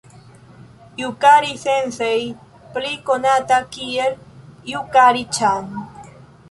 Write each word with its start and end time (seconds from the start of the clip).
Jukari-sensej, 1.01 2.23
pli 2.73 2.91
konata 3.11 3.61
kiel 3.77 4.21
Jukari-ĉan. 4.73 5.75